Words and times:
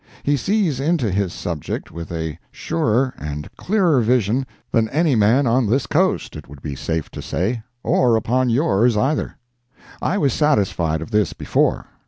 He 0.23 0.35
sees 0.35 0.79
into 0.79 1.11
his 1.11 1.31
subject 1.31 1.91
with 1.91 2.11
a 2.11 2.39
surer 2.51 3.13
and 3.19 3.45
a 3.45 3.49
clearer 3.49 4.01
vision 4.01 4.47
than 4.71 4.89
any 4.89 5.13
man 5.13 5.45
on 5.45 5.67
this 5.67 5.85
coast—it 5.85 6.49
would 6.49 6.63
be 6.63 6.73
safe 6.75 7.11
to 7.11 7.21
say, 7.21 7.61
or 7.83 8.15
upon 8.15 8.49
yours 8.49 8.97
either. 8.97 9.37
I 10.01 10.17
was 10.17 10.33
satisfied 10.33 11.03
of 11.03 11.11
this 11.11 11.33
before. 11.33 11.85